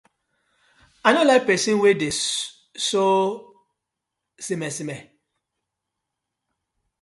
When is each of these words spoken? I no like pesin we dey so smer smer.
I 1.05 1.09
no 1.13 1.21
like 1.29 1.43
pesin 1.49 1.77
we 1.83 1.89
dey 2.01 2.13
so 2.89 3.03
smer 4.45 4.71
smer. 4.77 4.99